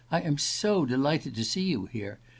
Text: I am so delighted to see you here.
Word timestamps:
I 0.09 0.21
am 0.21 0.39
so 0.39 0.83
delighted 0.83 1.35
to 1.35 1.43
see 1.45 1.61
you 1.65 1.85
here. 1.85 2.19